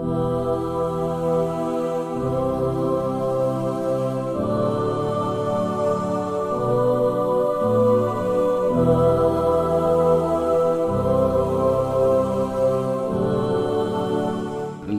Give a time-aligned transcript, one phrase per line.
[0.00, 0.08] tentu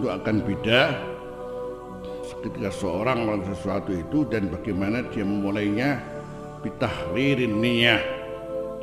[0.06, 0.94] akan beda
[2.46, 5.98] ketika seorang melakukan sesuatu itu dan bagaimana dia memulainya
[6.62, 8.02] bitahririn niyah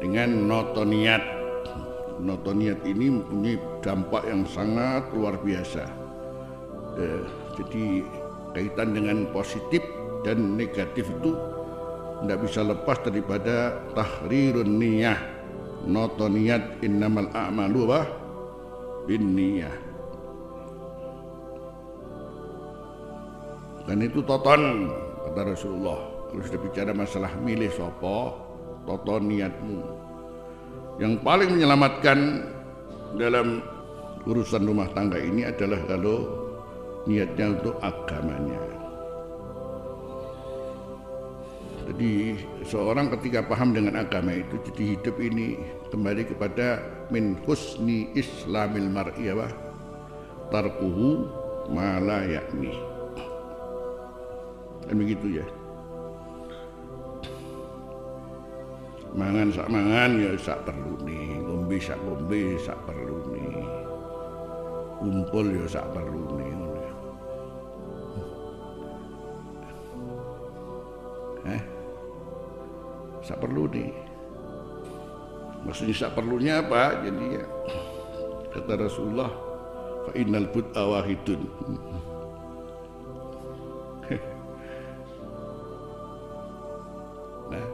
[0.03, 1.23] dengan notoniat.
[2.19, 6.08] Notoniat ini mempunyai dampak yang sangat luar biasa
[6.99, 7.23] eh,
[7.57, 7.85] jadi
[8.53, 9.81] kaitan dengan positif
[10.27, 11.33] dan negatif itu
[12.23, 15.21] tidak bisa lepas daripada tahrirun niyah.
[15.87, 18.03] Notoniat innamal a'malu wa
[19.07, 19.73] bin niyah.
[23.87, 24.91] Dan itu toton
[25.25, 25.97] kata Rasulullah.
[26.29, 28.37] Kalau sudah bicara masalah milih sopo
[28.85, 29.81] toton niatmu.
[30.99, 32.19] Yang paling menyelamatkan
[33.17, 33.63] dalam
[34.27, 36.48] urusan rumah tangga ini adalah kalau
[37.09, 38.61] niatnya untuk agamanya.
[41.89, 42.37] Jadi
[42.69, 45.57] seorang ketika paham dengan agama itu jadi hidup ini
[45.89, 49.49] kembali kepada min husni islamil mar'i apa?
[50.53, 51.25] Tarkuhu
[51.73, 52.77] ma la yakni.
[54.85, 55.47] Kan begitu ya?
[59.17, 63.65] Mangan sak mangan ya sak perlu nih ngombe sak ngombe sak perlu nih.
[65.01, 66.28] Kumpul ya sak perlu
[71.57, 71.63] eh?
[73.25, 73.91] Sak perlu nih.
[75.65, 77.03] Maksudnya sak perlunya apa?
[77.03, 77.45] Jadi ya
[78.55, 79.31] kata Rasulullah
[80.09, 81.43] fa innal bud'a wahidun.
[87.49, 87.65] Nah.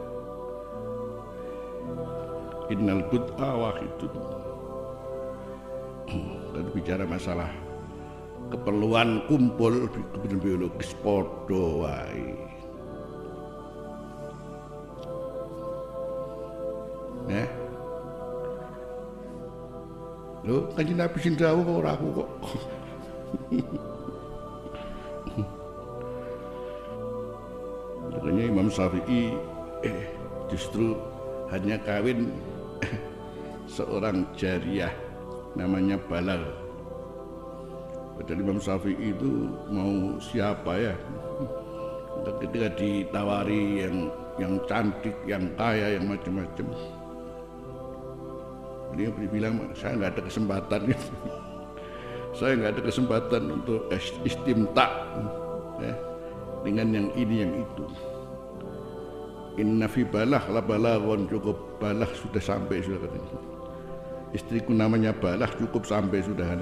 [2.71, 4.13] Innal bud'a wahidun.
[6.55, 7.51] Dan bicara masalah
[8.53, 12.54] keperluan kumpul kemudian biologis podo wae
[17.29, 17.45] ya
[20.45, 22.29] Lho, kan Nabi sing dawuh kok ora aku kok.
[28.13, 29.33] Makanya Imam Syafi'i
[29.81, 30.05] eh,
[30.53, 30.93] justru
[31.49, 32.29] hanya kawin
[33.65, 34.93] seorang jariah
[35.57, 36.45] namanya Balal.
[38.13, 40.93] Padahal Imam Syafi'i itu mau siapa ya?
[42.21, 46.69] Ketika ditawari yang yang cantik, yang kaya, yang macam-macam,
[48.95, 50.81] beliau bilang saya nggak ada kesempatan
[52.39, 53.91] saya nggak ada kesempatan untuk
[54.23, 54.87] istimta
[55.83, 55.93] ya,
[56.63, 57.85] dengan yang ini yang itu.
[59.55, 63.39] Inna fi balah la balaghon cukup balah sudah sampai sudah katanya.
[64.35, 66.43] Istriku namanya balah cukup sampai sudah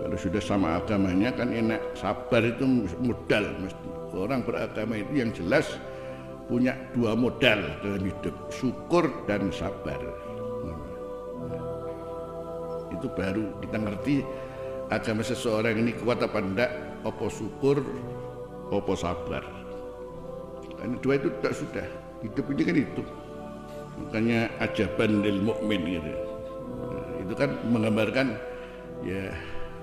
[0.00, 2.64] Kalau sudah sama agamanya kan enak sabar itu
[3.00, 3.88] modal mesti.
[4.12, 5.80] Orang beragama itu yang jelas
[6.50, 10.02] punya dua modal dalam hidup, syukur dan sabar.
[12.90, 14.26] Itu baru kita ngerti
[14.90, 16.70] agama seseorang ini kuat apa enggak,
[17.06, 17.78] apa syukur,
[18.74, 19.46] apa sabar.
[20.82, 21.86] Ini dua itu tidak sudah.
[22.20, 23.02] Hidup ini kan itu.
[24.02, 26.12] Makanya ajaban lil mukmin gitu.
[27.22, 28.34] Itu kan menggambarkan
[29.06, 29.30] ya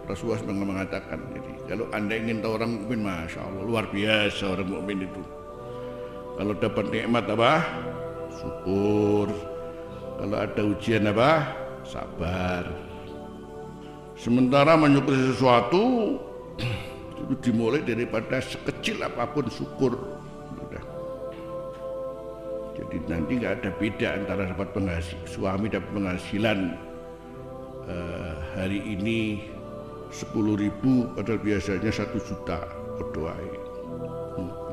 [0.03, 5.03] Rasulullah mengatakan jadi kalau anda ingin tahu orang mukmin masya Allah luar biasa orang mukmin
[5.03, 5.21] itu
[6.37, 7.65] kalau dapat nikmat apa
[8.37, 9.27] syukur.
[10.17, 11.53] Kalau ada ujian apa
[11.85, 12.65] sabar.
[14.17, 16.17] Sementara menyukuri sesuatu
[17.21, 19.93] itu dimulai daripada sekecil apa pun syukur.
[22.77, 26.77] Jadi nanti nggak ada beda antara dapat penghasil suami dapat penghasilan
[27.89, 29.49] uh, hari ini
[30.13, 32.69] sepuluh ribu padahal biasanya satu juta
[33.01, 33.33] berdoa.
[34.37, 34.66] Hmm.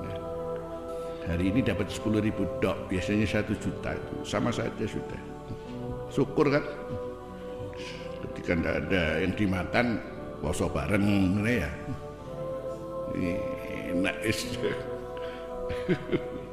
[1.28, 4.14] Hari ini dapat sepuluh ribu dok biasanya satu juta itu.
[4.24, 5.20] Sama saja sudah.
[6.12, 6.64] Syukur kan?
[8.22, 9.86] Ketika tidak ada yang dimakan
[10.44, 11.70] poso bareng ya.
[13.94, 14.44] Enak is